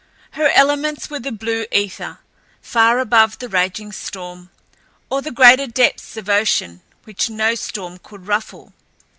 [0.31, 2.17] Her elements were the blue ether,
[2.59, 4.49] far above the raging storm,
[5.11, 8.73] or the greater depths of ocean, which no storm could ruffle.